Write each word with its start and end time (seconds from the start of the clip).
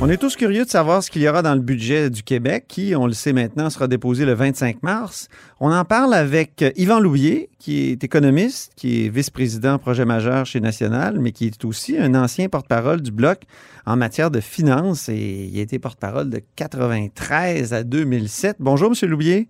On 0.00 0.08
est 0.08 0.16
tous 0.16 0.36
curieux 0.36 0.64
de 0.64 0.70
savoir 0.70 1.02
ce 1.02 1.10
qu'il 1.10 1.22
y 1.22 1.28
aura 1.28 1.42
dans 1.42 1.56
le 1.56 1.60
budget 1.60 2.08
du 2.08 2.22
Québec, 2.22 2.66
qui, 2.68 2.94
on 2.94 3.08
le 3.08 3.14
sait 3.14 3.32
maintenant, 3.32 3.68
sera 3.68 3.88
déposé 3.88 4.24
le 4.24 4.32
25 4.32 4.84
mars. 4.84 5.26
On 5.58 5.72
en 5.72 5.84
parle 5.84 6.14
avec 6.14 6.64
Yvan 6.76 7.00
Louvier, 7.00 7.50
qui 7.58 7.90
est 7.90 8.04
économiste, 8.04 8.70
qui 8.76 9.04
est 9.04 9.08
vice-président 9.08 9.76
projet 9.78 10.04
majeur 10.04 10.46
chez 10.46 10.60
National, 10.60 11.18
mais 11.18 11.32
qui 11.32 11.46
est 11.46 11.64
aussi 11.64 11.98
un 11.98 12.14
ancien 12.14 12.48
porte-parole 12.48 13.02
du 13.02 13.10
Bloc 13.10 13.40
en 13.86 13.96
matière 13.96 14.30
de 14.30 14.38
finances 14.38 15.08
et 15.08 15.48
il 15.52 15.58
a 15.58 15.62
été 15.62 15.80
porte-parole 15.80 16.30
de 16.30 16.40
93 16.54 17.72
à 17.72 17.82
2007. 17.82 18.58
Bonjour, 18.60 18.92
M. 18.92 19.10
Louvier. 19.10 19.48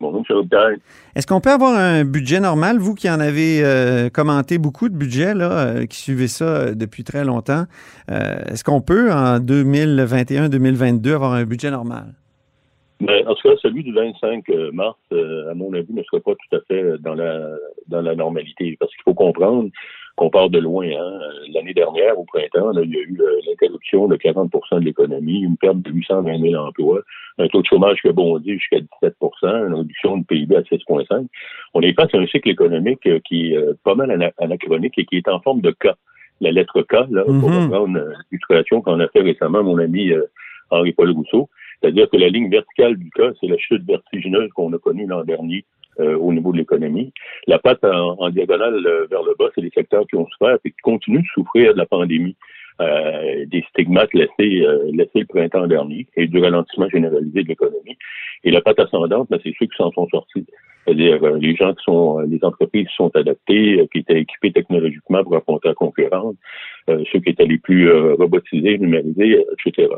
Bonjour, 0.00 0.22
M. 0.52 0.78
Est-ce 1.16 1.26
qu'on 1.26 1.40
peut 1.40 1.50
avoir 1.50 1.76
un 1.76 2.04
budget 2.04 2.38
normal, 2.38 2.78
vous 2.78 2.94
qui 2.94 3.10
en 3.10 3.18
avez 3.18 3.64
euh, 3.64 4.08
commenté 4.10 4.58
beaucoup 4.58 4.88
de 4.88 4.94
budgets, 4.94 5.34
là, 5.34 5.50
euh, 5.50 5.86
qui 5.86 5.96
suivez 5.96 6.28
ça 6.28 6.44
euh, 6.44 6.74
depuis 6.74 7.02
très 7.02 7.24
longtemps, 7.24 7.64
est-ce 8.08 8.62
qu'on 8.62 8.80
peut, 8.80 9.10
en 9.12 9.38
2021-2022, 9.40 11.14
avoir 11.14 11.32
un 11.32 11.44
budget 11.44 11.70
normal? 11.70 12.14
Ben, 13.00 13.26
en 13.26 13.34
tout 13.34 13.48
cas, 13.48 13.54
celui 13.60 13.82
du 13.82 13.92
25 13.92 14.44
mars, 14.72 14.96
à 15.12 15.54
mon 15.54 15.72
avis, 15.74 15.92
ne 15.92 16.02
sera 16.04 16.20
pas 16.20 16.32
tout 16.32 16.56
à 16.56 16.60
fait 16.66 16.98
dans 16.98 17.14
la 17.14 17.50
dans 17.86 18.00
la 18.00 18.14
normalité. 18.16 18.76
Parce 18.80 18.92
qu'il 18.92 19.02
faut 19.04 19.14
comprendre 19.14 19.70
qu'on 20.18 20.30
part 20.30 20.50
de 20.50 20.58
loin. 20.58 20.86
Hein. 20.86 21.20
L'année 21.54 21.72
dernière, 21.72 22.18
au 22.18 22.24
printemps, 22.24 22.72
il 22.72 22.90
y 22.90 22.96
a 22.96 23.00
eu 23.00 23.16
euh, 23.20 23.40
l'interruption 23.46 24.08
de 24.08 24.16
40% 24.16 24.80
de 24.80 24.84
l'économie, 24.84 25.42
une 25.42 25.56
perte 25.56 25.78
de 25.78 25.90
820 25.92 26.40
000 26.40 26.54
emplois, 26.60 27.00
un 27.38 27.46
taux 27.46 27.62
de 27.62 27.66
chômage 27.66 28.00
qui 28.02 28.08
a 28.08 28.12
bondi 28.12 28.54
jusqu'à 28.54 28.78
17% 29.02 29.68
une 29.68 29.74
réduction 29.74 30.18
du 30.18 30.24
PIB 30.24 30.56
à 30.56 30.60
6,5 30.62 31.26
On 31.74 31.80
est 31.82 31.94
face 31.94 32.12
à 32.14 32.18
un 32.18 32.26
cycle 32.26 32.50
économique 32.50 33.06
euh, 33.06 33.20
qui 33.24 33.52
est 33.52 33.56
euh, 33.56 33.74
pas 33.84 33.94
mal 33.94 34.10
anachronique 34.38 34.98
et 34.98 35.06
qui 35.06 35.16
est 35.16 35.28
en 35.28 35.40
forme 35.40 35.60
de 35.60 35.70
cas. 35.70 35.94
La 36.40 36.50
lettre 36.50 36.82
K, 36.82 36.92
là, 37.10 37.24
pour 37.24 37.34
mm-hmm. 37.34 37.64
reprendre 37.64 38.00
l'illustration 38.30 38.82
qu'on 38.82 39.00
a 39.00 39.08
fait 39.08 39.22
récemment, 39.22 39.62
mon 39.62 39.78
ami 39.78 40.12
Henri-Paul 40.70 41.10
Rousseau, 41.10 41.48
c'est-à-dire 41.80 42.08
que 42.08 42.16
la 42.16 42.28
ligne 42.28 42.48
verticale 42.48 42.96
du 42.96 43.10
cas, 43.10 43.30
c'est 43.40 43.48
la 43.48 43.58
chute 43.58 43.84
vertigineuse 43.84 44.48
qu'on 44.50 44.72
a 44.72 44.78
connue 44.78 45.06
l'an 45.06 45.24
dernier 45.24 45.64
euh, 46.00 46.16
au 46.16 46.32
niveau 46.32 46.52
de 46.52 46.58
l'économie. 46.58 47.12
La 47.46 47.58
patte 47.58 47.84
en, 47.84 48.30
diagonale 48.30 48.86
euh, 48.86 49.06
vers 49.10 49.22
le 49.22 49.34
bas, 49.38 49.46
c'est 49.54 49.60
les 49.60 49.70
secteurs 49.70 50.06
qui 50.06 50.16
ont 50.16 50.26
souffert 50.26 50.58
et 50.64 50.70
qui 50.70 50.76
continuent 50.82 51.22
de 51.22 51.28
souffrir 51.34 51.72
de 51.72 51.78
la 51.78 51.86
pandémie. 51.86 52.36
Euh, 52.80 53.44
des 53.46 53.64
stigmates 53.70 54.14
laissés, 54.14 54.64
laissés 54.92 55.18
le 55.18 55.26
printemps 55.26 55.66
dernier 55.66 56.06
et 56.14 56.28
du 56.28 56.38
ralentissement 56.38 56.88
généralisé 56.88 57.42
de 57.42 57.48
l'économie. 57.48 57.98
Et 58.44 58.52
la 58.52 58.60
patte 58.60 58.78
ascendante, 58.78 59.26
ben, 59.28 59.40
c'est 59.42 59.52
ceux 59.58 59.66
qui 59.66 59.76
s'en 59.76 59.90
sont 59.90 60.06
sortis. 60.10 60.46
C'est-à-dire 60.88 61.22
euh, 61.22 61.38
les 61.38 61.54
gens 61.54 61.74
qui 61.74 61.84
sont, 61.84 62.20
euh, 62.20 62.26
les 62.26 62.42
entreprises 62.42 62.88
qui 62.88 62.94
sont 62.94 63.14
adaptées, 63.14 63.80
euh, 63.80 63.86
qui 63.92 63.98
étaient 63.98 64.20
équipées 64.20 64.52
technologiquement 64.52 65.22
pour 65.22 65.36
affronter 65.36 65.68
la 65.68 65.74
concurrence, 65.74 66.34
ceux 67.12 67.20
qui 67.20 67.30
étaient 67.30 67.46
les 67.46 67.58
plus 67.58 67.90
robotisés, 67.92 68.78
numérisés, 68.78 69.44
etc. 69.52 69.88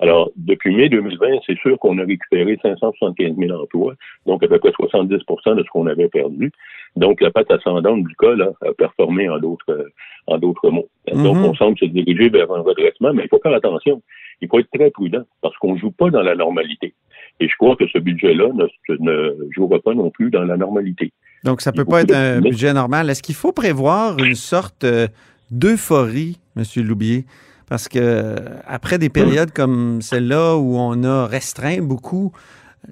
Alors, 0.00 0.30
depuis 0.36 0.74
mai 0.74 0.88
2020, 0.88 1.40
c'est 1.46 1.58
sûr 1.58 1.78
qu'on 1.78 1.98
a 1.98 2.04
récupéré 2.04 2.58
575 2.62 3.36
000 3.36 3.62
emplois, 3.62 3.94
donc 4.26 4.42
à 4.42 4.48
peu 4.48 4.58
près 4.58 4.70
70% 4.70 5.56
de 5.56 5.62
ce 5.62 5.68
qu'on 5.70 5.86
avait 5.86 6.08
perdu. 6.08 6.50
Donc, 6.96 7.20
la 7.20 7.30
patte 7.30 7.50
ascendante 7.50 8.04
du 8.04 8.14
cas 8.16 8.34
là, 8.34 8.52
a 8.62 8.72
performé 8.72 9.28
en 9.28 9.38
d'autres 9.38 9.86
en 10.26 10.38
d'autres 10.38 10.70
mots. 10.70 10.88
Donc, 11.12 11.36
mm-hmm. 11.36 11.44
on 11.44 11.54
semble 11.54 11.78
se 11.78 11.84
diriger 11.84 12.28
vers 12.28 12.50
un 12.50 12.62
redressement, 12.62 13.12
mais 13.12 13.24
il 13.24 13.28
faut 13.28 13.40
faire 13.42 13.54
attention. 13.54 14.02
Il 14.40 14.48
faut 14.48 14.58
être 14.58 14.70
très 14.72 14.90
prudent 14.90 15.24
parce 15.42 15.56
qu'on 15.58 15.76
joue 15.76 15.90
pas 15.90 16.10
dans 16.10 16.22
la 16.22 16.34
normalité. 16.34 16.94
Et 17.40 17.48
je 17.48 17.54
crois 17.56 17.76
que 17.76 17.86
ce 17.88 17.98
budget-là 17.98 18.50
ne, 18.88 19.34
jouera 19.50 19.80
pas 19.80 19.94
non 19.94 20.10
plus 20.10 20.30
dans 20.30 20.44
la 20.44 20.56
normalité. 20.56 21.12
Donc, 21.42 21.60
ça 21.60 21.72
ne 21.72 21.76
peut 21.76 21.84
pas 21.84 22.02
être 22.02 22.14
un 22.14 22.40
budget 22.40 22.72
normal. 22.72 23.10
Est-ce 23.10 23.22
qu'il 23.22 23.34
faut 23.34 23.52
prévoir 23.52 24.18
une 24.18 24.34
sorte 24.34 24.84
euh, 24.84 25.08
d'euphorie, 25.50 26.40
M. 26.56 26.64
Loubier? 26.76 27.26
Parce 27.66 27.88
que 27.88 28.36
après 28.66 28.98
des 28.98 29.08
périodes 29.08 29.52
comme 29.52 30.02
celle-là 30.02 30.56
où 30.56 30.76
on 30.76 31.02
a 31.02 31.26
restreint 31.26 31.80
beaucoup 31.80 32.32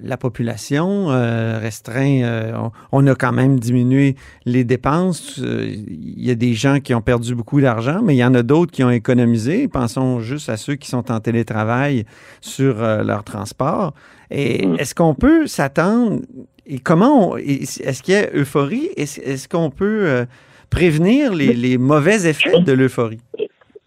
la 0.01 0.17
population 0.17 1.11
euh, 1.11 1.59
restreint. 1.59 2.23
Euh, 2.23 2.69
on, 2.91 3.05
a 3.07 3.15
quand 3.15 3.31
même 3.31 3.59
diminué 3.59 4.15
les 4.45 4.63
dépenses. 4.63 5.39
Euh, 5.39 5.67
il 5.67 6.23
y 6.23 6.31
a 6.31 6.35
des 6.35 6.53
gens 6.53 6.79
qui 6.79 6.93
ont 6.93 7.01
perdu 7.01 7.35
beaucoup 7.35 7.61
d'argent, 7.61 8.01
mais 8.03 8.15
il 8.15 8.19
y 8.19 8.25
en 8.25 8.33
a 8.33 8.43
d'autres 8.43 8.71
qui 8.71 8.83
ont 8.83 8.89
économisé. 8.89 9.67
Pensons 9.67 10.19
juste 10.19 10.49
à 10.49 10.57
ceux 10.57 10.75
qui 10.75 10.89
sont 10.89 11.11
en 11.11 11.19
télétravail 11.19 12.05
sur 12.41 12.75
leur 12.77 13.23
transport. 13.23 13.93
Et 14.31 14.65
mm. 14.65 14.75
est-ce 14.79 14.95
qu'on 14.95 15.15
peut 15.15 15.47
s'attendre 15.47 16.21
et 16.65 16.79
comment 16.79 17.35
est-ce 17.35 18.01
qu'il 18.01 18.13
y 18.13 18.17
a 18.17 18.29
euphorie? 18.33 18.89
Est-ce 18.95 19.49
qu'on 19.49 19.69
peut 19.69 20.25
prévenir 20.73 21.33
les 21.33 21.77
mauvais 21.77 22.27
effets 22.27 22.59
de 22.59 22.73
l'euphorie? 22.73 23.19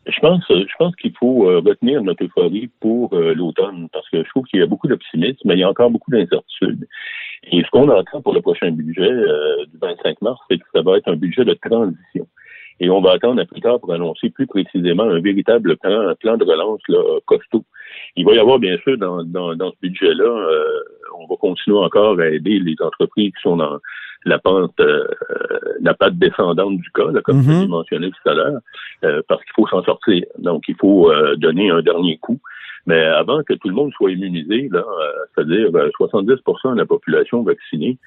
Je 0.07 0.21
pense, 0.21 0.45
je 0.49 0.77
pense 0.79 0.95
qu'il 0.97 1.13
faut 1.19 1.51
euh, 1.51 1.59
retenir 1.59 2.01
notre 2.03 2.25
euphorie 2.25 2.71
pour 2.81 3.13
euh, 3.13 3.35
l'automne 3.35 3.89
parce 3.93 4.09
que 4.09 4.23
je 4.23 4.29
trouve 4.29 4.45
qu'il 4.45 4.61
y 4.61 4.63
a 4.63 4.67
beaucoup 4.67 4.87
d'optimisme, 4.87 5.41
mais 5.45 5.55
il 5.55 5.61
y 5.61 5.65
a 5.65 5.69
encore 5.69 5.91
beaucoup 5.91 6.13
d'incertitudes. 6.13 6.87
Et 7.51 7.63
ce 7.65 7.71
qu'on 7.71 7.89
entend 7.89 8.23
pour 8.23 8.33
le 8.33 8.41
prochain 8.41 8.71
budget 8.71 9.03
euh, 9.03 9.67
du 9.67 9.79
25 9.81 10.23
mars, 10.23 10.39
c'est 10.49 10.59
que 10.59 10.65
ça 10.73 10.83
va 10.83 10.99
être 10.99 11.09
un 11.09 11.17
budget 11.17 11.45
de 11.45 11.55
transition. 11.55 12.29
Et 12.79 12.89
on 12.89 13.01
va 13.01 13.13
attendre 13.13 13.41
à 13.43 13.47
plus 13.47 13.61
tard 13.61 13.81
pour 13.81 13.93
annoncer 13.93 14.31
plus 14.31 14.47
précisément 14.47 15.05
un 15.05 15.21
véritable 15.21 15.77
plan, 15.79 16.09
un 16.09 16.15
plan 16.15 16.37
de 16.37 16.45
relance 16.45 16.83
là, 16.89 17.03
costaud. 17.25 17.65
Il 18.15 18.27
va 18.27 18.35
y 18.35 18.39
avoir 18.39 18.61
bien 18.61 18.77
sûr 18.79 18.97
dans, 18.99 19.25
dans, 19.25 19.57
dans 19.57 19.73
ce 19.73 19.77
budget-là, 19.83 20.49
on 21.19 21.27
va 21.27 21.37
continuer 21.37 21.79
encore 21.79 22.21
à 22.21 22.29
aider 22.29 22.59
les 22.59 22.77
entreprises 22.81 23.33
qui 23.35 23.43
sont 23.43 23.57
dans 23.57 23.79
la 24.26 24.38
pente, 24.38 24.78
euh, 24.81 25.06
la 25.81 25.94
patte 25.94 26.16
descendante 26.19 26.76
du 26.76 26.91
cas, 26.91 27.04
comme 27.25 27.42
je 27.42 27.50
l'ai 27.50 27.69
mentionné 27.69 28.10
tout 28.10 28.28
à 28.28 28.34
l'heure, 28.34 28.60
euh, 29.04 29.22
parce 29.28 29.42
qu'il 29.44 29.53
faut 29.54 29.69
s'en 29.69 29.82
sortir. 29.84 30.25
Donc, 30.38 30.64
il 30.69 30.75
faut 30.76 31.10
euh, 31.10 31.37
donner 31.37 31.70
un 31.70 31.81
dernier 31.81 32.19
coup. 32.19 32.38
Mais 32.87 33.00
avant 33.03 33.42
que 33.42 33.54
tout 33.54 33.69
le 33.69 33.75
monde 33.75 33.92
soit 33.92 34.12
immunisé, 34.12 34.69
là, 34.70 34.84
c'est-à-dire 35.34 35.70
70% 35.70 36.75
de 36.75 36.78
la 36.78 36.87
population 36.87 37.42
vaccinée, 37.42 37.98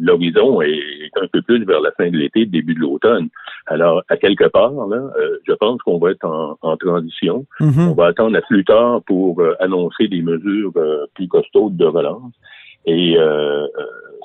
l'horizon 0.00 0.60
est 0.60 1.12
un 1.22 1.28
peu 1.32 1.40
plus 1.42 1.64
vers 1.64 1.80
la 1.80 1.92
fin 1.92 2.10
de 2.10 2.16
l'été, 2.16 2.46
début 2.46 2.74
de 2.74 2.80
l'automne. 2.80 3.28
Alors, 3.66 4.02
à 4.08 4.16
quelque 4.16 4.48
part, 4.48 4.72
là, 4.88 5.02
je 5.46 5.52
pense 5.52 5.80
qu'on 5.82 5.98
va 5.98 6.10
être 6.10 6.24
en, 6.24 6.76
transition. 6.78 7.46
Mm-hmm. 7.60 7.90
On 7.90 7.94
va 7.94 8.06
attendre 8.06 8.36
à 8.36 8.40
plus 8.40 8.64
tard 8.64 9.02
pour 9.06 9.40
annoncer 9.60 10.08
des 10.08 10.22
mesures 10.22 10.72
plus 11.14 11.28
costaudes 11.28 11.76
de 11.76 11.84
relance. 11.84 12.32
Et 12.86 13.16
euh, 13.18 13.66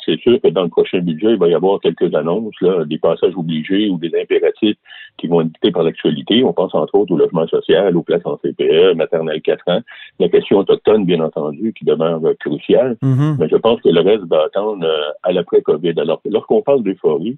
c'est 0.05 0.19
sûr 0.19 0.39
que 0.41 0.47
dans 0.49 0.63
le 0.63 0.69
prochain 0.69 0.99
budget, 0.99 1.31
il 1.31 1.37
va 1.37 1.47
y 1.47 1.53
avoir 1.53 1.79
quelques 1.79 2.13
annonces, 2.15 2.55
là, 2.61 2.85
des 2.85 2.97
passages 2.97 3.35
obligés 3.35 3.89
ou 3.89 3.97
des 3.97 4.11
impératifs 4.19 4.77
qui 5.17 5.27
vont 5.27 5.41
être 5.41 5.47
dictés 5.47 5.71
par 5.71 5.83
l'actualité. 5.83 6.43
On 6.43 6.53
pense 6.53 6.73
entre 6.75 6.95
autres 6.95 7.13
au 7.13 7.17
logement 7.17 7.47
social, 7.47 7.95
aux 7.95 8.03
places 8.03 8.25
en 8.25 8.37
CPE, 8.37 8.95
maternelle 8.95 9.41
4 9.41 9.63
ans, 9.67 9.81
la 10.19 10.29
question 10.29 10.57
autochtone, 10.59 11.05
bien 11.05 11.19
entendu, 11.21 11.73
qui 11.73 11.85
demeure 11.85 12.21
cruciale. 12.39 12.97
Mm-hmm. 13.03 13.37
Mais 13.39 13.49
je 13.49 13.57
pense 13.57 13.81
que 13.81 13.89
le 13.89 14.01
reste 14.01 14.25
va 14.25 14.43
attendre 14.45 14.85
euh, 14.85 15.11
à 15.23 15.31
l'après-COVID. 15.31 15.99
Alors, 15.99 16.21
lorsqu'on 16.25 16.61
parle 16.61 16.83
d'euphorie, 16.83 17.37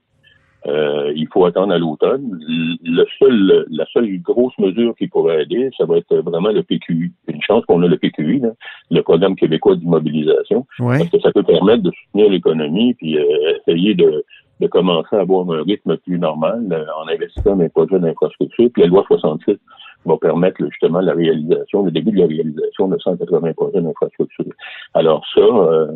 euh, 0.66 1.12
il 1.16 1.28
faut 1.28 1.46
attendre 1.46 1.74
à 1.74 1.78
l'automne. 1.78 2.40
Le 2.84 3.06
seul, 3.20 3.66
la 3.70 3.86
seule 3.92 4.22
grosse 4.22 4.58
mesure 4.60 4.96
qui 4.96 5.08
pourrait 5.08 5.44
aider, 5.44 5.70
ça 5.78 5.86
va 5.86 5.98
être 5.98 6.16
vraiment 6.18 6.50
le 6.50 6.64
PQI. 6.64 7.12
Une 7.28 7.42
chance 7.42 7.66
qu'on 7.66 7.84
a 7.84 7.88
le 7.88 7.98
PQI, 7.98 8.42
le 8.90 9.02
programme 9.02 9.36
québécois 9.36 9.76
d'immobilisation, 9.76 10.66
parce 10.78 11.10
que 11.10 11.20
ça 11.20 11.32
peut 11.32 11.44
permettre 11.44 11.84
de 11.84 11.92
soutenir 11.92 12.30
l'économie 12.30 12.94
puis 12.94 13.18
euh, 13.18 13.24
essayer 13.68 13.94
de, 13.94 14.24
de 14.62 14.68
commencer 14.68 15.16
à 15.16 15.20
avoir 15.20 15.50
un 15.52 15.64
rythme 15.64 15.98
plus 15.98 16.18
normal 16.18 16.66
euh, 16.72 16.86
en 17.02 17.08
investissant 17.10 17.56
dans 17.56 17.64
les 17.64 17.70
projets 17.70 18.00
d'infrastructure. 18.00 18.70
Puis 18.74 18.84
la 18.84 18.88
loi 18.88 19.04
66 19.08 19.58
va 20.06 20.18
permettre 20.18 20.58
justement 20.70 21.00
la 21.00 21.14
réalisation, 21.14 21.84
le 21.84 21.92
début 21.92 22.12
de 22.12 22.20
la 22.20 22.28
réalisation 22.28 22.88
de 22.88 22.98
180 22.98 23.54
projets 23.54 23.82
d'infrastructure. 23.82 24.46
Alors 24.94 25.26
ça, 25.34 25.42
euh, 25.42 25.88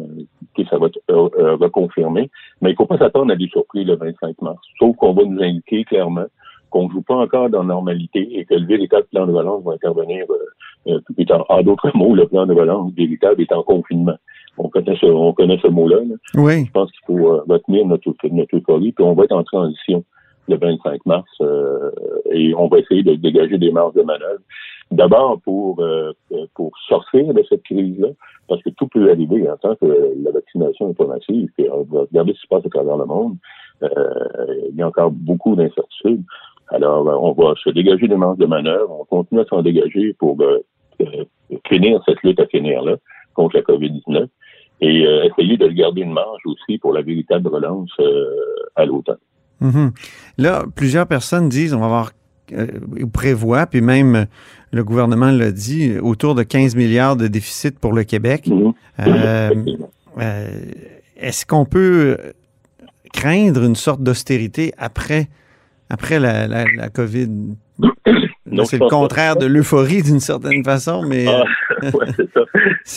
ça 0.69 0.77
va 0.77 0.87
être 0.87 0.99
euh, 1.11 1.29
euh, 1.39 1.55
reconfirmé, 1.55 2.29
mais 2.61 2.69
il 2.69 2.73
ne 2.73 2.77
faut 2.77 2.85
pas 2.85 2.97
s'attendre 2.97 3.31
à 3.31 3.35
des 3.35 3.47
surprises 3.47 3.87
le 3.87 3.95
25 3.95 4.41
mars, 4.41 4.59
sauf 4.79 4.95
qu'on 4.97 5.13
va 5.13 5.23
nous 5.23 5.41
indiquer 5.41 5.83
clairement 5.83 6.25
qu'on 6.69 6.89
joue 6.89 7.01
pas 7.01 7.15
encore 7.15 7.49
dans 7.49 7.61
la 7.61 7.67
normalité 7.67 8.39
et 8.39 8.45
que 8.45 8.55
le 8.55 8.65
véritable 8.65 9.07
plan 9.11 9.25
de 9.25 9.31
relance 9.31 9.63
va 9.63 9.73
intervenir, 9.73 10.25
euh, 10.29 10.99
euh 11.19 11.43
en, 11.49 11.61
d'autres 11.63 11.91
mots, 11.95 12.15
le 12.15 12.27
plan 12.27 12.45
de 12.45 12.53
relance 12.53 12.93
véritable 12.93 13.41
est 13.41 13.51
en 13.51 13.63
confinement. 13.63 14.17
On 14.57 14.69
connaît 14.69 14.97
ce, 14.99 15.05
on 15.05 15.33
connaît 15.33 15.59
ce 15.61 15.67
mot-là. 15.67 15.97
Oui. 16.35 16.65
Je 16.65 16.71
pense 16.71 16.91
qu'il 16.91 17.05
faut 17.05 17.33
euh, 17.33 17.43
retenir 17.47 17.85
notre, 17.85 18.11
notre 18.31 18.55
euphorie, 18.55 18.91
puis 18.91 19.05
on 19.05 19.13
va 19.13 19.25
être 19.25 19.35
en 19.35 19.43
transition 19.43 20.03
le 20.47 20.57
25 20.57 21.05
mars 21.05 21.29
euh, 21.41 21.91
et 22.31 22.53
on 22.55 22.67
va 22.67 22.79
essayer 22.79 23.03
de 23.03 23.15
dégager 23.15 23.57
des 23.57 23.71
marges 23.71 23.93
de 23.93 24.03
manœuvre. 24.03 24.41
D'abord 24.91 25.41
pour 25.41 25.81
euh, 25.81 26.13
pour 26.53 26.71
sortir 26.87 27.33
de 27.33 27.43
cette 27.49 27.63
crise-là, 27.63 28.09
parce 28.47 28.61
que 28.63 28.69
tout 28.69 28.87
peut 28.87 29.11
arriver 29.11 29.49
en 29.49 29.57
tant 29.57 29.75
que 29.75 29.85
la 29.85 30.31
vaccination 30.31 30.91
est 30.91 30.97
pas 30.97 31.07
massive. 31.07 31.49
Et 31.57 31.69
on 31.69 31.83
va 31.83 32.01
regarder 32.01 32.33
ce 32.33 32.37
qui 32.37 32.43
se 32.43 32.47
passe 32.47 32.65
à 32.65 32.69
travers 32.69 32.97
le 32.97 33.05
monde. 33.05 33.35
Euh, 33.83 34.69
il 34.69 34.75
y 34.77 34.81
a 34.81 34.87
encore 34.87 35.11
beaucoup 35.11 35.55
d'incertitudes. 35.55 36.23
Alors, 36.69 37.05
on 37.05 37.31
va 37.33 37.53
se 37.61 37.69
dégager 37.69 38.07
des 38.07 38.15
marges 38.15 38.37
de 38.37 38.45
manœuvre. 38.45 38.97
On 38.99 39.05
continue 39.05 39.41
à 39.41 39.45
s'en 39.45 39.61
dégager 39.61 40.13
pour 40.13 40.37
finir 41.67 42.01
cette 42.05 42.21
lutte 42.23 42.39
à 42.39 42.45
finir-là 42.47 42.95
contre 43.33 43.57
la 43.57 43.61
COVID-19 43.61 44.27
et 44.81 45.03
essayer 45.03 45.57
de 45.57 45.67
garder 45.69 46.01
une 46.01 46.11
marge 46.11 46.41
aussi 46.45 46.77
pour 46.77 46.91
la 46.91 47.01
véritable 47.01 47.47
relance 47.47 47.95
à 48.75 48.85
l'automne. 48.85 49.17
Mhm. 49.61 49.91
Là, 50.37 50.65
plusieurs 50.75 51.07
personnes 51.07 51.49
disent 51.49 51.73
on 51.73 51.79
va 51.79 51.85
avoir 51.85 52.11
euh, 52.53 52.67
prévoit, 53.11 53.65
puis 53.65 53.81
même 53.81 54.27
le 54.71 54.83
gouvernement 54.83 55.31
l'a 55.31 55.51
dit, 55.51 55.97
autour 55.99 56.35
de 56.35 56.43
15 56.43 56.75
milliards 56.75 57.15
de 57.15 57.27
déficit 57.27 57.79
pour 57.79 57.93
le 57.93 58.03
Québec. 58.03 58.47
Mhm. 58.47 58.73
Euh, 58.99 59.49
euh, 60.19 60.47
est-ce 61.17 61.45
qu'on 61.45 61.65
peut 61.65 62.17
craindre 63.13 63.63
une 63.63 63.75
sorte 63.75 64.01
d'austérité 64.01 64.73
après, 64.77 65.27
après 65.89 66.19
la, 66.19 66.47
la, 66.47 66.65
la 66.75 66.89
COVID? 66.89 67.29
C'est 68.65 68.79
le 68.79 68.89
contraire 68.89 69.35
de 69.35 69.45
l'euphorie 69.45 70.01
d'une 70.01 70.19
certaine 70.19 70.63
façon, 70.63 71.03
mais. 71.03 71.25
Ah, 71.27 71.43
ouais, 71.93 72.07
c'est 72.15 72.31
ça. 72.31 72.41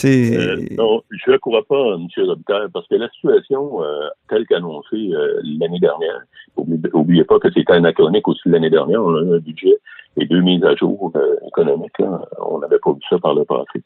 Euh, 0.05 0.57
non, 0.77 1.01
je 1.09 1.31
ne 1.31 1.37
crois 1.37 1.63
pas, 1.63 1.95
M. 1.95 2.07
Robitaille, 2.17 2.67
parce 2.73 2.87
que 2.87 2.95
la 2.95 3.09
situation, 3.09 3.83
euh, 3.83 4.07
telle 4.29 4.45
qu'annoncée 4.47 5.11
euh, 5.13 5.39
l'année 5.59 5.79
dernière, 5.79 6.21
n'oubliez 6.57 7.23
pas 7.23 7.39
que 7.39 7.51
c'était 7.51 7.73
anachronique 7.73 8.27
aussi 8.27 8.49
l'année 8.49 8.69
dernière, 8.69 9.03
on 9.03 9.15
a 9.15 9.21
eu 9.21 9.35
un 9.35 9.39
budget 9.39 9.77
et 10.17 10.25
deux 10.25 10.41
mises 10.41 10.63
à 10.63 10.75
jour 10.75 11.13
économiques, 11.47 12.01
on 12.39 12.59
n'avait 12.59 12.79
pas 12.79 12.91
vu 12.91 12.99
ça 13.09 13.17
par 13.19 13.33
le 13.33 13.45
passé. 13.45 13.81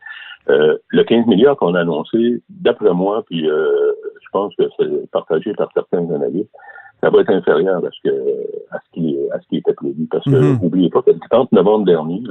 le 0.47 1.03
15 1.03 1.27
milliards 1.27 1.55
qu'on 1.55 1.75
a 1.75 1.81
annoncé, 1.81 2.41
d'après 2.49 2.93
moi, 2.93 3.23
puis 3.29 3.43
je 3.45 4.29
pense 4.31 4.55
que 4.55 4.63
c'est 4.77 5.11
partagé 5.11 5.53
par 5.53 5.69
certains 5.73 6.09
analystes, 6.09 6.49
ça 7.01 7.11
va 7.11 7.21
être 7.21 7.29
inférieur 7.29 7.77
à 7.85 7.89
ce, 7.91 8.09
que, 8.09 8.15
à 8.71 8.79
ce, 8.79 8.91
qui, 8.93 9.17
à 9.31 9.39
ce 9.39 9.47
qui 9.47 9.57
était 9.57 9.73
prévu. 9.73 10.07
Parce 10.09 10.25
que, 10.25 10.61
n'oubliez 10.61 10.87
mhm. 10.87 10.91
pas 10.91 11.01
que 11.03 11.11
le 11.11 11.19
30 11.29 11.51
novembre 11.51 11.85
dernier, 11.85 12.23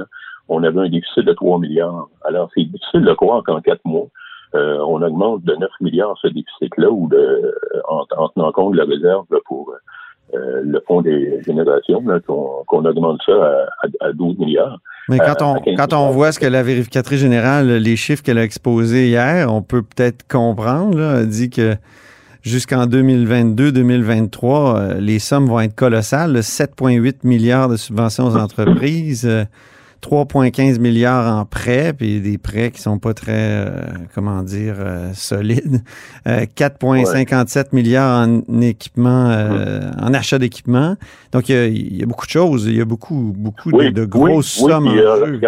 on 0.49 0.63
avait 0.63 0.79
un 0.79 0.89
déficit 0.89 1.25
de 1.25 1.33
3 1.33 1.59
milliards. 1.59 2.07
Alors, 2.23 2.49
c'est 2.53 2.63
difficile 2.63 3.03
de 3.03 3.13
croire 3.13 3.43
qu'en 3.43 3.61
quatre 3.61 3.83
mois, 3.85 4.07
euh, 4.53 4.77
on 4.87 5.01
augmente 5.01 5.43
de 5.43 5.55
9 5.55 5.69
milliards 5.81 6.17
ce 6.21 6.27
déficit-là 6.27 6.89
ou 6.89 7.07
de, 7.09 7.53
en, 7.87 8.29
tenant 8.29 8.51
compte 8.51 8.73
de 8.73 8.77
la 8.77 8.85
réserve 8.85 9.25
pour 9.45 9.73
euh, 10.33 10.61
le 10.63 10.81
fonds 10.87 11.01
des 11.01 11.41
générations, 11.43 12.03
qu'on 12.25 12.85
augmente 12.85 13.19
ça 13.25 13.67
à, 13.99 14.11
12 14.13 14.37
milliards. 14.37 14.79
Mais 15.09 15.19
quand 15.19 15.41
on, 15.41 15.55
quand 15.75 15.93
on 15.93 16.09
voit 16.09 16.31
ce 16.31 16.39
que 16.39 16.45
la 16.45 16.63
vérificatrice 16.63 17.19
générale, 17.19 17.67
les 17.67 17.95
chiffres 17.95 18.23
qu'elle 18.23 18.37
a 18.37 18.43
exposés 18.43 19.07
hier, 19.09 19.53
on 19.53 19.61
peut 19.61 19.83
peut-être 19.83 20.27
comprendre. 20.27 20.97
Là, 20.97 21.19
elle 21.19 21.29
dit 21.29 21.49
que 21.49 21.75
jusqu'en 22.41 22.85
2022-2023, 22.85 24.77
euh, 24.77 24.93
les 24.99 25.19
sommes 25.19 25.47
vont 25.47 25.59
être 25.59 25.75
colossales. 25.75 26.37
7,8 26.37 27.17
milliards 27.23 27.69
de 27.69 27.77
subventions 27.77 28.25
aux 28.25 28.37
entreprises, 28.37 29.27
3,15 30.05 30.75
euh, 30.75 30.79
milliards 30.79 31.35
en 31.35 31.45
prêts, 31.45 31.93
puis 31.93 32.21
des 32.21 32.37
prêts 32.37 32.71
qui 32.71 32.81
sont 32.81 32.99
pas 32.99 33.13
très, 33.13 33.33
euh, 33.33 33.71
comment 34.13 34.43
dire, 34.43 34.75
solides. 35.13 35.81
4,57 36.25 37.67
milliards 37.73 38.27
en 38.27 38.61
équipement, 38.61 39.35
en 39.99 40.13
achat 40.13 40.37
d'équipement. 40.39 40.95
Donc, 41.31 41.49
il 41.49 41.97
y, 41.97 42.03
a 42.03 42.05
beaucoup 42.05 42.25
de 42.25 42.31
choses. 42.31 42.65
Il 42.65 42.75
y 42.75 42.81
a 42.81 42.85
beaucoup, 42.85 43.33
beaucoup 43.35 43.71
de, 43.71 44.05
grosses 44.05 44.47
sommes 44.47 44.87
en 44.87 44.95
jeu. 44.95 45.39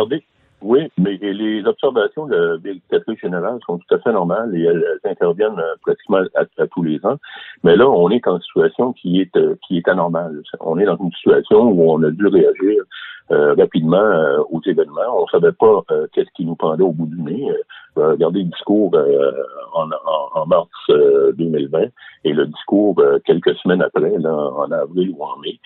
Oui, 0.62 0.90
mais 0.98 1.18
les 1.22 1.64
observations 1.66 2.26
de 2.26 2.60
vérificatrice 2.64 3.20
générale 3.20 3.60
sont 3.66 3.78
tout 3.78 3.96
à 3.96 4.00
fait 4.00 4.12
normales 4.12 4.56
et 4.56 4.64
elles, 4.64 4.84
interviennent 5.04 5.60
euh, 5.60 5.76
pratiquement 5.84 6.22
à, 6.34 6.68
tous 6.68 6.82
les 6.82 7.06
ans. 7.06 7.18
Mais 7.64 7.76
là, 7.76 7.88
on 7.88 8.10
est 8.10 8.28
en 8.28 8.40
situation 8.40 8.92
qui 8.94 9.22
est 9.22 9.38
euh, 9.38 9.56
qui 9.68 9.78
est 9.78 9.88
anormale. 9.88 10.42
On 10.62 10.80
est 10.80 10.86
dans 10.86 10.98
une 10.98 11.12
situation 11.12 11.62
où 11.62 11.92
on 11.92 12.02
a 12.02 12.10
dû 12.10 12.26
réagir 12.26 12.82
euh, 13.30 13.54
rapidement 13.54 14.02
aux 14.50 14.62
événements. 14.66 15.22
On 15.22 15.28
savait 15.28 15.52
pas 15.52 15.84
qu'est-ce 16.14 16.32
qui 16.36 16.44
nous 16.44 16.56
pendait 16.56 16.84
au 16.84 16.92
bout 16.92 17.06
du 17.06 17.22
nez. 17.22 17.52
regardez 17.96 18.40
le 18.40 18.46
discours 18.46 18.92
en, 19.74 19.90
en, 20.34 20.46
mars 20.48 20.70
2020 20.90 21.82
et 22.24 22.34
le 22.34 22.48
discours 22.48 22.96
quelques 23.26 23.56
semaines 23.58 23.82
après, 23.82 24.18
là, 24.18 24.34
en 24.34 24.72
avril 24.72 25.14
ou 25.16 25.24
en 25.24 25.38
mai. 25.38 25.60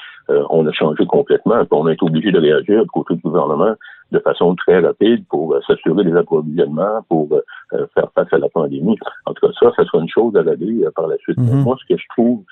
on 0.50 0.66
a 0.66 0.72
changé 0.74 1.06
complètement. 1.06 1.62
On 1.70 1.86
a 1.86 1.94
été 1.94 2.04
obligé 2.04 2.32
de 2.32 2.40
réagir 2.40 2.82
du 2.84 2.90
côté 2.90 3.16
du 3.16 3.22
gouvernement 3.22 3.76
de 4.12 4.20
façon 4.20 4.56
très 4.56 4.80
rapide 4.80 5.26
pour 5.30 5.54
euh, 5.54 5.62
s'assurer 5.66 6.04
des 6.04 6.16
approvisionnements, 6.16 7.02
pour 7.08 7.30
euh, 7.32 7.42
euh, 7.74 7.88
faire 7.94 8.12
face 8.14 8.32
à 8.32 8.38
la 8.38 8.50
pandémie. 8.50 8.98
En 9.26 9.34
tout 9.34 9.48
cas, 9.48 9.54
ça, 9.60 9.72
ça 9.76 9.86
sera 9.86 10.00
une 10.00 10.10
chose 10.10 10.36
à 10.36 10.40
regarder 10.40 10.86
par 10.96 11.08
la 11.08 11.18
suite. 11.18 11.38
Mhm. 11.38 11.64
Moi, 11.64 11.78
ce 11.82 11.94
que 11.94 12.00
je 12.00 12.06
trouve 12.10 12.44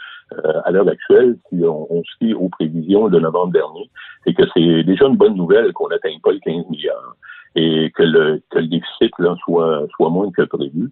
à 0.64 0.70
l'heure 0.70 0.88
actuelle, 0.88 1.38
si 1.50 1.64
on, 1.64 1.92
on 1.92 2.04
se 2.04 2.12
fie 2.20 2.36
aux 2.36 2.50
prévisions 2.50 3.10
de 3.10 3.20
novembre 3.20 3.52
dernier, 3.52 3.90
c'est 4.24 4.36
que 4.36 4.44
c'est 4.54 4.84
déjà 4.84 5.08
une 5.08 5.18
bonne 5.18 5.36
nouvelle 5.36 5.74
qu'on 5.74 5.90
n'atteigne 5.90 6.20
pas 6.20 6.32
les 6.32 6.40
15 6.40 6.70
milliards 6.70 7.16
et 7.56 7.92
que 7.96 8.04
le, 8.04 8.40
que 8.52 8.60
le 8.60 8.68
déficit 8.68 9.12
là, 9.18 9.36
soit, 9.44 9.88
soit 9.96 10.10
moins 10.12 10.30
que 10.32 10.44
prévu. 10.44 10.92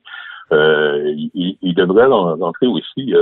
Euh, 0.51 1.13
il, 1.15 1.57
il, 1.61 1.75
devrait 1.75 2.07
rentrer 2.07 2.65
aussi 2.65 3.13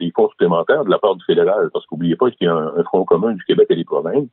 des 0.00 0.10
fonds 0.16 0.28
supplémentaires 0.30 0.84
de 0.84 0.90
la 0.90 0.98
part 0.98 1.14
du 1.14 1.24
fédéral, 1.24 1.70
parce 1.72 1.86
qu'oubliez 1.86 2.16
pas 2.16 2.32
qu'il 2.32 2.46
y 2.46 2.50
a 2.50 2.54
un, 2.54 2.72
un, 2.76 2.82
front 2.82 3.04
commun 3.04 3.32
du 3.34 3.44
Québec 3.44 3.66
et 3.70 3.76
des 3.76 3.84
provinces 3.84 4.26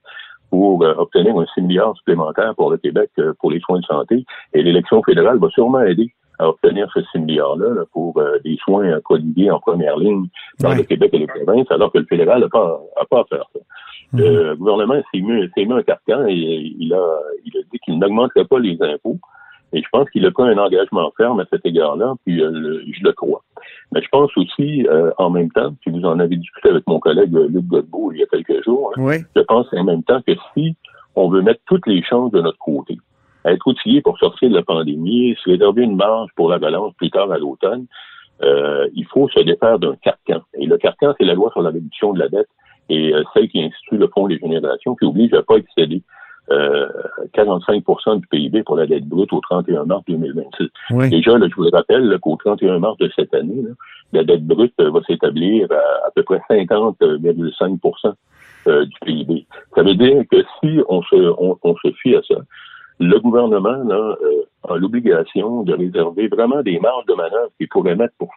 pour 0.49 0.83
euh, 0.83 0.93
obtenir 0.97 1.37
un 1.37 1.45
6 1.53 1.61
milliards 1.61 1.95
supplémentaire 1.97 2.55
pour 2.55 2.71
le 2.71 2.77
Québec 2.77 3.09
euh, 3.19 3.33
pour 3.39 3.51
les 3.51 3.59
soins 3.59 3.79
de 3.79 3.85
santé. 3.85 4.25
Et 4.53 4.61
l'élection 4.61 5.01
fédérale 5.03 5.37
va 5.39 5.49
sûrement 5.49 5.81
aider 5.81 6.13
à 6.39 6.49
obtenir 6.49 6.89
ce 6.93 7.01
6 7.11 7.19
milliards-là 7.19 7.83
pour 7.91 8.17
euh, 8.19 8.37
des 8.43 8.57
soins 8.57 8.99
prodigués 9.03 9.49
en 9.49 9.59
première 9.59 9.97
ligne 9.97 10.27
dans 10.59 10.73
le 10.73 10.83
Québec 10.83 11.09
et 11.13 11.19
les 11.19 11.27
provinces, 11.27 11.69
alors 11.71 11.91
que 11.91 11.97
le 11.97 12.05
fédéral 12.05 12.41
n'a 12.41 12.49
pas, 12.49 12.79
a 12.99 13.05
pas 13.05 13.21
à 13.21 13.25
faire 13.25 13.45
ça. 13.53 13.59
Mhm. 14.13 14.19
Le 14.19 14.55
gouvernement 14.55 15.01
s'est 15.11 15.19
mis, 15.19 15.49
mis, 15.57 15.73
un 15.73 15.83
carcan 15.83 16.25
et 16.27 16.75
il 16.79 16.93
a, 16.93 17.19
il 17.43 17.57
a 17.57 17.61
dit 17.71 17.79
qu'il 17.83 17.97
n'augmenterait 17.97 18.45
pas 18.45 18.59
les 18.59 18.77
impôts 18.81 19.19
et 19.73 19.81
je 19.81 19.87
pense 19.91 20.09
qu'il 20.09 20.25
a 20.25 20.31
pris 20.31 20.43
un 20.43 20.57
engagement 20.57 21.11
ferme 21.17 21.39
à 21.41 21.45
cet 21.49 21.65
égard-là, 21.65 22.15
puis 22.25 22.41
euh, 22.41 22.81
je 22.89 23.03
le 23.03 23.11
crois. 23.11 23.43
Mais 23.91 24.01
je 24.01 24.07
pense 24.09 24.35
aussi, 24.37 24.87
euh, 24.87 25.11
en 25.17 25.29
même 25.29 25.51
temps, 25.51 25.73
si 25.83 25.89
vous 25.89 26.03
en 26.05 26.19
avez 26.19 26.37
discuté 26.37 26.69
avec 26.69 26.87
mon 26.87 26.99
collègue 26.99 27.35
euh, 27.35 27.47
Luc 27.49 27.65
Godbout 27.65 28.13
il 28.13 28.19
y 28.19 28.23
a 28.23 28.27
quelques 28.27 28.63
jours, 28.63 28.93
hein, 28.97 29.19
je 29.35 29.41
pense 29.41 29.67
en 29.73 29.83
même 29.83 30.03
temps 30.03 30.21
que 30.25 30.33
si 30.53 30.75
on 31.15 31.29
veut 31.29 31.41
mettre 31.41 31.61
toutes 31.65 31.85
les 31.87 32.01
chances 32.03 32.31
de 32.31 32.41
notre 32.41 32.59
côté, 32.59 32.97
être 33.43 33.65
outillé 33.67 34.01
pour 34.01 34.17
sortir 34.19 34.49
de 34.49 34.55
la 34.55 34.63
pandémie, 34.63 35.35
se 35.43 35.49
réserver 35.49 35.83
une 35.83 35.95
marge 35.95 36.29
pour 36.35 36.49
la 36.49 36.59
balance 36.59 36.93
plus 36.93 37.09
tard 37.09 37.31
à 37.31 37.37
l'automne, 37.37 37.87
il 38.41 39.05
faut 39.09 39.27
se 39.29 39.39
défaire 39.39 39.79
d'un 39.79 39.95
carcan. 39.95 40.41
Et 40.53 40.65
le 40.65 40.77
carcan, 40.77 41.13
c'est 41.17 41.25
la 41.25 41.33
loi 41.33 41.49
sur 41.51 41.61
la 41.61 41.71
réduction 41.71 42.13
de 42.13 42.19
la 42.19 42.29
dette 42.29 42.49
et 42.89 43.13
celle 43.33 43.49
qui 43.49 43.63
institue 43.63 43.97
le 43.97 44.07
fonds 44.13 44.27
des 44.27 44.37
générations 44.37 44.95
qui 44.95 45.05
oblige 45.05 45.33
à 45.33 45.41
pas 45.41 45.55
excéder 45.55 46.03
45% 46.49 48.09
euh, 48.09 48.15
du 48.17 48.27
PIB 48.27 48.63
pour 48.63 48.77
la 48.77 48.87
dette 48.87 49.05
brute 49.05 49.31
au 49.33 49.41
31 49.41 49.85
mars 49.85 50.03
2026. 50.07 51.09
Déjà, 51.09 51.37
là, 51.37 51.47
je 51.49 51.55
vous 51.55 51.69
rappelle 51.69 52.17
qu'au 52.21 52.35
31 52.37 52.79
mars 52.79 52.97
de 52.97 53.09
cette 53.15 53.33
année, 53.33 53.63
la 54.13 54.23
dette 54.23 54.45
brute 54.45 54.73
euh, 54.79 54.89
va 54.91 55.01
s'établir 55.03 55.71
à 55.71 56.07
à 56.07 56.11
peu 56.15 56.23
près 56.23 56.41
50,5% 56.49 58.13
euh, 58.67 58.85
du 58.85 58.95
PIB. 59.05 59.45
Ça 59.75 59.83
veut 59.83 59.95
dire 59.95 60.23
que 60.31 60.43
si 60.61 60.79
on 60.87 61.01
se, 61.03 61.33
on, 61.37 61.75
se 61.83 61.91
fie 62.01 62.15
à 62.15 62.21
ça, 62.23 62.35
le 62.99 63.19
gouvernement 63.19 63.83
là, 63.83 64.15
a 64.69 64.77
l'obligation 64.77 65.63
de 65.63 65.73
réserver 65.73 66.27
vraiment 66.29 66.63
des 66.63 66.79
marges 66.79 67.05
de 67.05 67.13
manœuvre 67.13 67.51
qu'il 67.57 67.67
pourrait 67.67 67.95
mettre 67.95 68.15
pour 68.17 68.29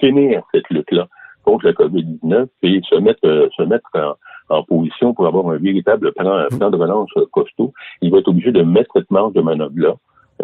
finir 0.00 0.42
cette 0.52 0.68
lutte-là 0.70 1.06
contre 1.44 1.66
la 1.66 1.72
COVID-19 1.72 2.48
et 2.62 2.80
se 2.88 2.96
mettre, 2.96 3.48
se 3.56 3.62
mettre 3.62 3.88
en, 3.94 4.14
en 4.52 4.62
position 4.62 5.14
pour 5.14 5.26
avoir 5.26 5.48
un 5.48 5.56
véritable 5.56 6.12
plan, 6.12 6.46
plan 6.50 6.70
de 6.70 6.76
relance 6.76 7.10
costaud, 7.30 7.72
il 8.00 8.10
va 8.10 8.18
être 8.18 8.28
obligé 8.28 8.52
de 8.52 8.62
mettre 8.62 8.90
cette 8.94 9.10
marge 9.10 9.32
de 9.32 9.40
manœuvre-là 9.40 9.94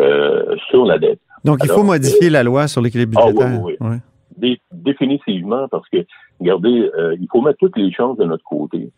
euh, 0.00 0.56
sur 0.70 0.84
la 0.84 0.98
dette. 0.98 1.20
Donc, 1.44 1.58
il 1.62 1.70
faut 1.70 1.82
modifier 1.82 2.30
la 2.30 2.42
loi 2.42 2.68
sur 2.68 2.80
l'équilibre 2.80 3.18
ah 3.20 3.26
budgétaire. 3.26 3.62
oui, 3.62 3.76
oui, 4.40 4.60
définitivement, 4.72 5.66
parce 5.68 5.88
que, 5.88 6.04
regardez, 6.40 6.90
euh, 6.96 7.16
il 7.20 7.26
faut 7.30 7.40
mettre 7.40 7.58
toutes 7.58 7.76
les 7.76 7.92
chances 7.92 8.16
de 8.18 8.24
notre 8.24 8.44
côté. 8.44 8.90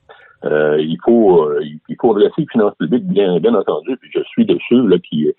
Euh, 0.45 0.81
il 0.81 0.99
faut 1.05 1.51
il 1.61 1.97
faut 2.01 2.09
redresser 2.09 2.33
les 2.39 2.47
finances 2.51 2.75
publiques, 2.79 3.07
bien, 3.07 3.39
bien 3.41 3.55
entendu, 3.55 3.97
puis 3.99 4.11
je 4.15 4.23
suis 4.25 4.47
de 4.47 4.59
ceux 4.69 4.87
là, 4.87 4.97
qui, 4.99 5.31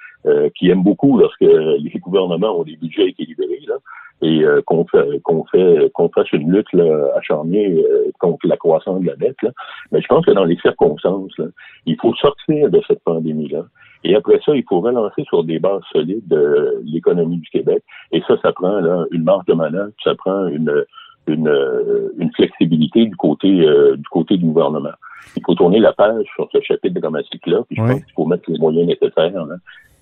qui 0.56 0.70
aiment 0.70 0.84
beaucoup 0.84 1.18
lorsque 1.18 1.42
les 1.42 2.00
gouvernements 2.00 2.60
ont 2.60 2.64
des 2.64 2.76
budgets 2.76 3.08
équilibrés. 3.08 3.64
Là. 3.68 3.76
Et 4.22 4.44
euh, 4.44 4.62
qu'on 4.66 4.86
fait 4.86 5.20
qu'on 5.24 5.44
fait 5.46 5.92
qu'on 5.94 6.10
fasse 6.10 6.32
une 6.32 6.52
lutte 6.52 6.72
là, 6.74 7.12
acharnée 7.16 7.84
euh, 7.84 8.12
contre 8.20 8.48
la 8.48 8.58
croissance 8.58 9.02
de 9.02 9.08
la 9.08 9.16
dette. 9.16 9.42
Là. 9.42 9.52
Mais 9.92 10.02
je 10.02 10.08
pense 10.08 10.26
que 10.26 10.32
dans 10.32 10.44
les 10.44 10.58
circonstances, 10.58 11.38
là, 11.38 11.46
il 11.86 11.98
faut 12.00 12.14
sortir 12.16 12.70
de 12.70 12.82
cette 12.88 13.04
pandémie-là. 13.04 13.66
Et 14.04 14.16
après 14.16 14.40
ça, 14.46 14.56
il 14.56 14.64
faut 14.68 14.82
relancer 14.82 15.24
sur 15.26 15.44
des 15.44 15.60
bases 15.60 15.84
solides 15.92 16.28
de 16.28 16.82
l'économie 16.86 17.38
du 17.38 17.50
Québec. 17.50 17.84
Et 18.12 18.22
ça, 18.28 18.36
ça 18.42 18.52
prend 18.52 18.80
là, 18.80 19.06
une 19.12 19.24
marge 19.24 19.46
de 19.46 19.54
manœuvre, 19.54 19.92
ça 20.04 20.16
prend 20.16 20.48
une, 20.48 20.86
une, 21.28 22.12
une 22.18 22.32
flexibilité 22.34 23.06
du 23.06 23.16
côté 23.16 23.48
du 23.50 24.08
côté 24.10 24.38
du 24.38 24.46
gouvernement. 24.46 24.94
Il 25.36 25.44
faut 25.46 25.56
tourner 25.56 25.80
la 25.80 25.94
page 25.94 26.26
sur 26.36 26.50
ce 26.52 26.62
chapitre 26.62 27.00
dramatique-là, 27.00 27.64
puis 27.68 27.78
je 27.78 27.82
pense 27.82 28.04
qu'il 28.04 28.14
faut 28.16 28.26
mettre 28.26 28.50
les 28.50 28.58
moyens 28.58 28.88
nécessaires 28.88 29.46
là, 29.46 29.56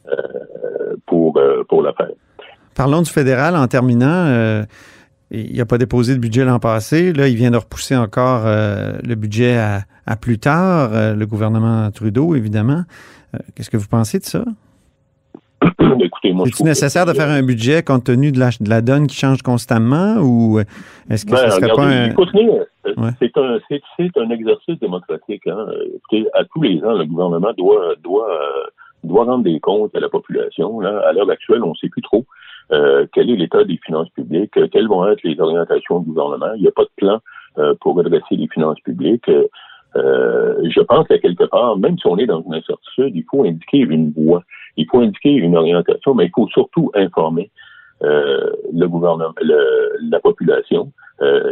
euh, 0.08 0.96
pour, 1.06 1.38
euh, 1.38 1.64
pour 1.68 1.82
le 1.82 1.92
faire. 1.94 2.12
Parlons 2.80 3.02
du 3.02 3.12
fédéral 3.12 3.58
en 3.58 3.68
terminant. 3.68 4.08
Euh, 4.08 4.64
il 5.32 5.58
n'a 5.58 5.66
pas 5.66 5.78
déposé 5.78 6.16
de 6.16 6.20
budget 6.20 6.46
l'an 6.46 6.60
passé. 6.60 7.12
Là, 7.12 7.28
il 7.28 7.36
vient 7.36 7.52
de 7.52 7.58
repousser 7.58 7.94
encore 7.94 8.46
le 8.46 9.16
budget 9.16 9.58
à, 9.58 10.16
plus 10.16 10.40
tard, 10.40 10.92
le 10.94 11.26
gouvernement 11.26 11.92
Trudeau, 11.92 12.36
évidemment. 12.36 12.84
Qu'est-ce 13.54 13.70
que 13.70 13.76
vous 13.76 13.90
pensez 13.90 14.20
de 14.20 14.24
ça? 14.24 14.46
Écoutez, 16.00 16.32
moi, 16.32 16.48
Est-il 16.48 16.66
nécessaire 16.66 17.06
de 17.06 17.12
faire 17.12 17.28
un 17.28 17.44
budget 17.44 17.84
compte 17.84 18.06
tenu 18.06 18.32
de 18.32 18.40
la, 18.40 18.52
de 18.58 18.70
la 18.70 18.80
donne 18.80 19.08
qui 19.08 19.18
change 19.18 19.42
constamment 19.42 20.16
ou 20.22 20.62
est-ce 21.10 21.26
que 21.26 21.32
ben, 21.32 21.50
ce 21.50 21.58
serait 21.58 21.76
pas 21.76 21.86
un... 21.86 22.10
C'est 23.20 23.38
un, 23.38 23.60
c'est, 23.70 24.18
un 24.18 24.30
exercice 24.30 24.80
démocratique. 24.80 25.46
Hein. 25.48 25.66
Écoutez, 25.98 26.28
à 26.34 26.46
tous 26.46 26.62
les 26.62 26.82
ans, 26.86 26.94
le 26.94 27.04
gouvernement 27.04 27.52
doit, 27.58 27.96
doit 28.02 28.30
doit 29.04 29.26
rendre 29.26 29.44
des 29.44 29.60
comptes 29.60 29.96
à 29.96 30.00
la 30.00 30.10
population. 30.10 30.80
Là. 30.80 31.02
À 31.08 31.14
l'heure 31.14 31.30
actuelle, 31.30 31.64
on 31.64 31.70
ne 31.70 31.76
sait 31.76 31.90
plus 31.90 32.02
trop 32.02 32.26
euh, 32.72 33.06
quel 33.14 33.30
est 33.30 33.36
l'état 33.36 33.64
des 33.64 33.80
finances 33.86 34.10
publiques, 34.10 34.58
euh, 34.58 34.68
quelles 34.72 34.88
vont 34.88 35.08
être 35.08 35.24
les 35.24 35.40
orientations 35.40 36.00
du 36.00 36.10
gouvernement? 36.10 36.54
Il 36.56 36.62
n'y 36.62 36.68
a 36.68 36.72
pas 36.72 36.84
de 36.84 36.92
plan 36.98 37.20
euh, 37.58 37.74
pour 37.82 37.96
redresser 37.96 38.36
les 38.36 38.48
finances 38.48 38.80
publiques. 38.82 39.30
je 39.96 40.82
pense 40.82 41.08
qu'à 41.08 41.18
quelque 41.18 41.46
part, 41.46 41.78
même 41.78 41.98
si 41.98 42.08
on 42.08 42.18
est 42.18 42.28
dans 42.28 42.44
une 42.44 42.54
incertitude, 42.54 43.16
il 43.16 43.26
faut 43.30 43.44
indiquer 43.44 43.80
une 43.80 44.12
voie, 44.12 44.44
il 44.78 44.86
faut 44.90 45.00
indiquer 45.00 45.32
une 45.32 45.58
orientation, 45.58 46.14
mais 46.14 46.26
il 46.26 46.32
faut 46.36 46.48
surtout 46.48 46.92
informer 46.94 47.50
le 48.02 48.88
gouvernement, 48.88 49.34
la 49.42 50.20
population. 50.20 50.92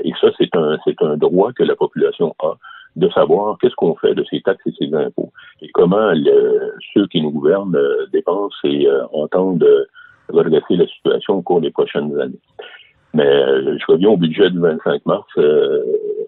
et 0.04 0.14
ça, 0.22 0.28
c'est 0.38 0.56
un, 0.56 0.78
c'est 0.86 1.02
un 1.02 1.18
droit 1.18 1.52
que 1.52 1.64
la 1.64 1.76
population 1.76 2.36
a 2.40 2.54
de 2.98 3.10
savoir 3.10 3.58
qu'est-ce 3.60 3.76
qu'on 3.76 3.96
fait 3.96 4.16
de 4.16 4.26
ces 4.30 4.42
taxes 4.42 4.66
et 4.66 4.74
ces 4.78 4.94
impôts 4.94 5.32
et 5.62 5.70
comment 5.70 6.12
ceux 6.94 7.08
qui 7.08 7.22
nous 7.22 7.32
gouvernent 7.32 7.76
euh, 7.76 8.08
dépensent 8.12 8.58
et 8.64 8.88
euh, 8.88 9.06
entendent 9.14 9.64
euh, 9.64 9.86
redresser 10.30 10.76
la 10.76 10.88
situation 10.88 11.36
au 11.36 11.42
cours 11.42 11.62
des 11.62 11.72
prochaines 11.72 12.20
années. 12.20 12.40
Mais 13.14 13.24
je 13.26 13.86
reviens 13.88 14.10
au 14.10 14.18
budget 14.18 14.50
du 14.50 14.60
25 14.60 15.06
mars. 15.06 15.26
Euh, 15.38 15.84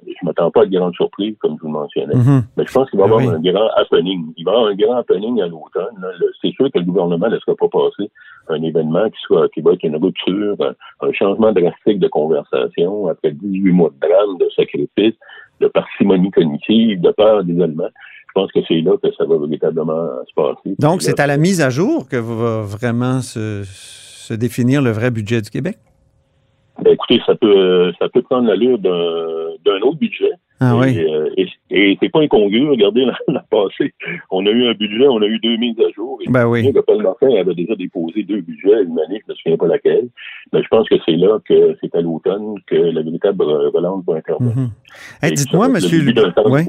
je 0.07 0.25
m'attends 0.25 0.49
pas 0.49 0.63
à 0.63 0.65
de 0.65 0.75
grandes 0.75 0.95
surprises, 0.95 1.35
comme 1.39 1.55
je 1.57 1.61
vous 1.61 1.67
le 1.67 1.73
mentionnais. 1.73 2.15
Mm-hmm. 2.15 2.43
Mais 2.57 2.65
je 2.65 2.71
pense 2.71 2.89
qu'il 2.89 2.99
va 2.99 3.05
y 3.05 3.09
avoir 3.09 3.21
un 3.21 3.39
grand 3.39 3.69
happening. 3.75 4.33
Il 4.37 4.45
va 4.45 4.51
y 4.51 4.55
avoir 4.55 4.71
un 4.71 4.75
grand 4.75 4.97
happening 4.97 5.41
à 5.41 5.47
l'automne. 5.47 6.05
C'est 6.41 6.51
sûr 6.51 6.71
que 6.71 6.79
le 6.79 6.85
gouvernement 6.85 7.27
ne 7.27 7.35
laissera 7.35 7.55
pas 7.55 7.67
passer 7.67 8.09
un 8.47 8.61
événement 8.63 9.07
qui 9.09 9.19
soit 9.21 9.47
qui 9.49 9.61
va 9.61 9.73
être 9.73 9.83
une 9.83 9.97
rupture, 9.97 10.55
un, 11.01 11.11
changement 11.13 11.51
drastique 11.51 11.99
de 11.99 12.07
conversation 12.07 13.07
après 13.07 13.31
18 13.31 13.71
mois 13.71 13.89
de 13.89 14.07
drame, 14.07 14.37
de 14.39 14.49
sacrifice, 14.55 15.15
de 15.59 15.67
parcimonie 15.67 16.31
cognitive, 16.31 17.01
de 17.01 17.11
peur 17.11 17.43
d'isolement. 17.43 17.89
Je 18.27 18.33
pense 18.33 18.51
que 18.51 18.59
c'est 18.67 18.81
là 18.81 18.95
que 19.01 19.11
ça 19.17 19.25
va 19.25 19.37
véritablement 19.37 20.07
se 20.27 20.33
passer. 20.35 20.75
Donc, 20.79 21.01
c'est 21.01 21.19
à 21.19 21.27
la 21.27 21.37
mise 21.37 21.61
à 21.61 21.69
jour 21.69 22.07
que 22.07 22.15
va 22.15 22.61
vraiment 22.61 23.21
se, 23.21 23.63
se 24.29 24.35
définir 24.35 24.81
le 24.81 24.91
vrai 24.91 25.09
budget 25.09 25.41
du 25.41 25.49
Québec? 25.49 25.77
Ben, 26.83 26.93
écoutez, 26.93 27.19
ça 27.25 27.35
peut 27.35 27.91
ça 27.99 28.07
peut 28.09 28.21
prendre 28.21 28.47
l'allure 28.47 28.77
d'un 28.79 29.81
autre 29.81 29.97
budget. 29.97 30.31
Ah 30.59 30.73
et, 30.73 30.79
oui. 30.79 31.05
Euh, 31.05 31.29
et, 31.71 31.97
c'est 32.01 32.09
pas 32.09 32.21
incongru. 32.21 32.69
Regardez 32.69 33.05
l'an 33.05 33.41
passé, 33.49 33.93
on 34.29 34.45
a 34.45 34.49
eu 34.49 34.67
un 34.67 34.73
budget, 34.73 35.07
on 35.07 35.21
a 35.21 35.25
eu 35.25 35.39
deux 35.39 35.57
mises 35.57 35.79
à 35.79 35.89
jour. 35.95 36.19
ben 36.27 36.47
oui. 36.47 36.69
Le 36.71 36.81
Paul 36.81 37.01
Martin 37.01 37.29
avait 37.39 37.55
déjà 37.55 37.75
déposé 37.75 38.23
deux 38.23 38.41
budgets 38.41 38.83
une 38.83 38.99
année, 38.99 39.21
je 39.25 39.31
ne 39.31 39.33
me 39.33 39.35
souviens 39.35 39.57
pas 39.57 39.67
laquelle. 39.67 40.09
Mais 40.51 40.61
je 40.61 40.67
pense 40.67 40.87
que 40.89 40.95
c'est 41.05 41.15
là 41.15 41.39
que 41.47 41.77
c'est 41.81 41.95
à 41.95 42.01
l'automne 42.01 42.55
que 42.67 42.75
la 42.75 43.01
véritable 43.01 43.43
relance 43.43 44.03
va 44.05 44.15
intervenir. 44.15 44.53
Mm-hmm. 44.55 45.33
Dites-moi, 45.33 45.69
Monsieur 45.69 46.01
Loubier. 46.01 46.23
Ouais. 46.45 46.65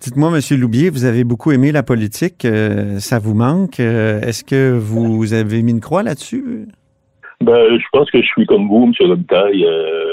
Dites-moi, 0.00 0.30
Monsieur 0.30 0.56
Loubier, 0.56 0.90
vous 0.90 1.04
avez 1.04 1.24
beaucoup 1.24 1.52
aimé 1.52 1.72
la 1.72 1.82
politique. 1.82 2.44
Euh, 2.44 2.98
ça 2.98 3.18
vous 3.18 3.34
manque. 3.34 3.80
Euh, 3.80 4.20
est-ce 4.20 4.44
que 4.44 4.76
vous 4.76 5.32
avez 5.32 5.62
mis 5.62 5.72
une 5.72 5.80
croix 5.80 6.02
là-dessus? 6.02 6.66
Ben, 7.40 7.78
je 7.78 7.84
pense 7.92 8.10
que 8.10 8.20
je 8.20 8.26
suis 8.26 8.46
comme 8.46 8.68
vous, 8.68 8.84
M. 8.84 9.08
Robitaille. 9.08 9.64
Euh, 9.64 10.04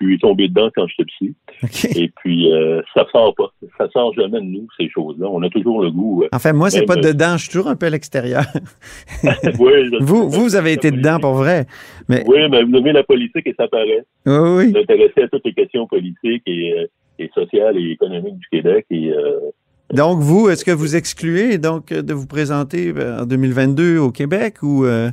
suis 0.00 0.18
tombé 0.18 0.48
dedans 0.48 0.70
quand 0.74 0.86
j'étais 0.86 1.04
petit. 1.04 1.98
Et 2.00 2.08
puis, 2.16 2.52
euh, 2.52 2.80
ça 2.94 3.06
sort 3.12 3.34
pas. 3.34 3.52
Ça 3.78 3.88
sort 3.90 4.12
jamais 4.14 4.40
de 4.40 4.46
nous, 4.46 4.66
ces 4.78 4.88
choses-là. 4.88 5.26
On 5.28 5.42
a 5.42 5.48
toujours 5.50 5.82
le 5.82 5.90
goût. 5.90 6.22
Euh, 6.22 6.28
enfin, 6.32 6.52
moi, 6.52 6.70
c'est 6.70 6.84
pas 6.84 6.96
dedans. 6.96 7.36
Je 7.36 7.42
suis 7.44 7.52
toujours 7.52 7.68
un 7.68 7.76
peu 7.76 7.86
à 7.86 7.90
l'extérieur. 7.90 8.44
oui, 9.58 9.90
vous, 10.00 10.28
vous 10.28 10.56
avez 10.56 10.72
été 10.72 10.90
dedans 10.90 11.18
pour 11.20 11.34
vrai. 11.34 11.66
Mais... 12.08 12.24
Oui, 12.26 12.38
mais 12.50 12.62
vous 12.62 12.74
aimez 12.76 12.92
la 12.92 13.04
politique 13.04 13.46
et 13.46 13.54
ça 13.56 13.68
paraît. 13.68 14.04
Oui, 14.26 14.34
oui. 14.56 14.72
Vous 14.72 14.78
intéressez 14.78 15.22
à 15.22 15.28
toutes 15.28 15.44
les 15.44 15.54
questions 15.54 15.86
politiques 15.86 16.42
et, 16.46 16.88
et 17.18 17.30
sociales 17.34 17.76
et 17.78 17.90
économiques 17.90 18.38
du 18.38 18.48
Québec. 18.48 18.86
Et 18.90 19.12
donc, 19.92 20.20
vous, 20.20 20.48
est-ce 20.48 20.64
que 20.64 20.70
vous 20.70 20.96
excluez 20.96 21.58
donc 21.58 21.92
de 21.92 22.14
vous 22.14 22.26
présenter 22.26 22.92
en 22.92 23.26
2022 23.26 23.98
au 23.98 24.10
Québec 24.10 24.62
ou 24.62 24.84
euh? 24.84 25.10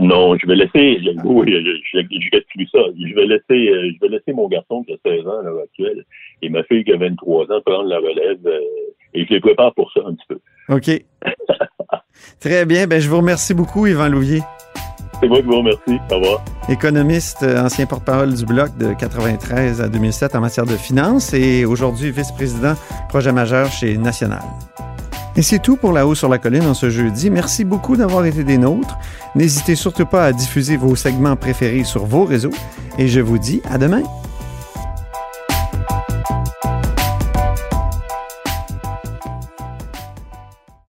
Non, 0.00 0.36
je 0.36 0.46
vais 0.46 0.56
laisser. 0.56 1.00
Oui, 1.24 1.54
j'exclus 2.32 2.68
ça. 2.72 2.80
Je 2.98 3.14
vais 3.14 3.26
laisser, 3.26 3.70
euh, 3.70 3.90
je 3.94 4.00
vais 4.00 4.08
laisser 4.08 4.32
mon 4.32 4.48
garçon 4.48 4.82
qui 4.82 4.92
a 4.92 4.96
16 5.04 5.26
ans 5.26 5.38
à 5.40 5.42
l'heure 5.42 5.62
actuelle 5.62 6.04
et 6.42 6.48
ma 6.48 6.62
fille 6.64 6.84
qui 6.84 6.92
a 6.92 6.96
23 6.96 7.44
ans 7.52 7.60
prendre 7.64 7.88
la 7.88 7.98
relève 7.98 8.38
euh, 8.46 8.58
et 9.14 9.24
je 9.24 9.34
les 9.34 9.40
prépare 9.40 9.72
pour 9.74 9.92
ça 9.92 10.00
un 10.06 10.14
petit 10.14 10.26
peu. 10.28 10.38
OK. 10.68 11.04
Très 12.40 12.66
bien. 12.66 12.86
Ben, 12.86 13.00
je 13.00 13.08
vous 13.08 13.18
remercie 13.18 13.54
beaucoup, 13.54 13.86
Yvan 13.86 14.08
Louvier. 14.08 14.40
C'est 15.20 15.28
moi 15.28 15.38
qui 15.38 15.46
vous 15.46 15.58
remercie. 15.58 15.98
Au 16.10 16.16
revoir. 16.16 16.44
Économiste, 16.68 17.42
euh, 17.42 17.64
ancien 17.64 17.86
porte-parole 17.86 18.34
du 18.34 18.46
Bloc 18.46 18.76
de 18.78 18.94
93 18.94 19.80
à 19.80 19.88
2007 19.88 20.36
en 20.36 20.40
matière 20.40 20.64
de 20.64 20.76
finances 20.76 21.34
et 21.34 21.64
aujourd'hui 21.64 22.10
vice-président 22.10 22.74
projet 23.08 23.32
majeur 23.32 23.70
chez 23.70 23.98
National. 23.98 24.42
Et 25.34 25.42
c'est 25.42 25.58
tout 25.58 25.76
pour 25.76 25.92
La 25.92 26.06
Haut 26.06 26.14
sur 26.14 26.28
la 26.28 26.38
Colline 26.38 26.66
en 26.66 26.74
ce 26.74 26.90
jeudi. 26.90 27.30
Merci 27.30 27.64
beaucoup 27.64 27.96
d'avoir 27.96 28.24
été 28.26 28.44
des 28.44 28.58
nôtres. 28.58 28.96
N'hésitez 29.34 29.74
surtout 29.74 30.06
pas 30.06 30.26
à 30.26 30.32
diffuser 30.32 30.76
vos 30.76 30.94
segments 30.94 31.36
préférés 31.36 31.84
sur 31.84 32.04
vos 32.04 32.24
réseaux 32.24 32.52
et 32.98 33.08
je 33.08 33.20
vous 33.20 33.38
dis 33.38 33.62
à 33.70 33.78
demain. 33.78 34.02